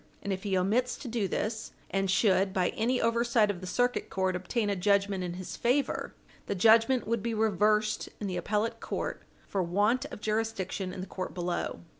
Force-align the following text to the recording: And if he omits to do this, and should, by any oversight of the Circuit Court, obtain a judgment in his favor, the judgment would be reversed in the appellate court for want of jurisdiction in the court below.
And 0.23 0.33
if 0.33 0.41
he 0.41 0.57
omits 0.57 0.97
to 0.97 1.07
do 1.07 1.27
this, 1.27 1.73
and 1.91 2.09
should, 2.09 2.53
by 2.53 2.69
any 2.69 2.99
oversight 2.99 3.51
of 3.51 3.61
the 3.61 3.67
Circuit 3.67 4.09
Court, 4.09 4.35
obtain 4.35 4.67
a 4.67 4.75
judgment 4.75 5.23
in 5.23 5.33
his 5.35 5.55
favor, 5.55 6.15
the 6.47 6.55
judgment 6.55 7.05
would 7.05 7.21
be 7.21 7.35
reversed 7.35 8.09
in 8.19 8.25
the 8.25 8.35
appellate 8.37 8.79
court 8.79 9.21
for 9.47 9.61
want 9.61 10.05
of 10.05 10.19
jurisdiction 10.19 10.91
in 10.91 11.01
the 11.01 11.05
court 11.05 11.35
below. 11.35 11.81